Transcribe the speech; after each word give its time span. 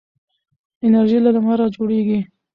انرژي 0.85 1.19
له 1.23 1.29
لمره 1.35 1.65
جوړیږي. 1.75 2.19